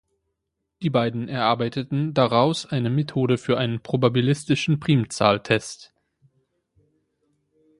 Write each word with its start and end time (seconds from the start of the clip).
Die 0.81 0.89
beiden 0.89 1.29
erarbeiteten 1.29 2.15
daraus 2.15 2.65
eine 2.65 2.89
Methode 2.89 3.37
für 3.37 3.59
einen 3.59 3.81
probabilistischen 3.83 4.79
Primzahltest. 4.79 5.93